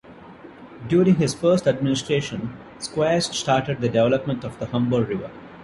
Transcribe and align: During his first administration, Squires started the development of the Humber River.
During 0.87 1.17
his 1.17 1.35
first 1.35 1.67
administration, 1.67 2.57
Squires 2.79 3.27
started 3.37 3.81
the 3.81 3.87
development 3.87 4.43
of 4.43 4.57
the 4.57 4.65
Humber 4.65 5.03
River. 5.03 5.29